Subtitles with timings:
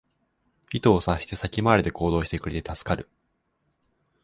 [0.73, 3.07] 意図を察して先回りで行動してくれて助かる